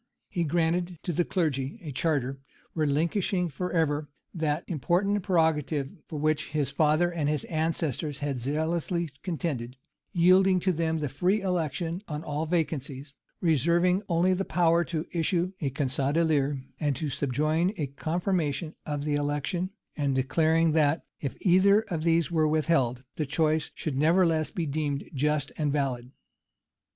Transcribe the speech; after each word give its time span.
He 0.29 0.43
granted 0.45 0.97
to 1.03 1.13
the 1.13 1.23
clergy 1.23 1.79
a 1.83 1.91
charter, 1.91 2.39
relinquishing 2.73 3.49
forever 3.49 4.09
that 4.33 4.67
important 4.67 5.21
prerogative 5.21 5.91
for 6.07 6.17
which 6.17 6.53
his 6.53 6.71
father 6.71 7.11
and 7.13 7.29
all 7.29 7.33
his 7.33 7.43
ancestors 7.43 8.17
had 8.17 8.39
zealously 8.39 9.11
contended; 9.21 9.77
yielding 10.11 10.59
to 10.61 10.71
them 10.71 10.97
the 10.97 11.07
free 11.07 11.41
election 11.41 12.01
on 12.07 12.23
all 12.23 12.47
vacancies; 12.47 13.13
reserving 13.41 14.01
only 14.09 14.33
the 14.33 14.43
power 14.43 14.83
to 14.85 15.05
issue 15.11 15.53
a 15.61 15.69
conge 15.69 15.95
d'élire 15.97 16.63
and 16.79 16.95
to 16.95 17.11
subjoin 17.11 17.71
a 17.77 17.85
confirmation 17.85 18.73
of 18.87 19.03
the 19.03 19.13
election; 19.13 19.69
and 19.95 20.15
declaring 20.15 20.71
that, 20.71 21.05
if 21.19 21.37
either 21.41 21.81
of 21.89 22.03
these 22.03 22.31
were 22.31 22.47
withheld, 22.47 23.03
the 23.17 23.25
choice 23.27 23.69
should 23.75 23.95
nevertheless 23.99 24.49
be 24.49 24.65
deemed 24.65 25.07
just 25.13 25.51
and 25.59 25.71
valid. 25.71 26.09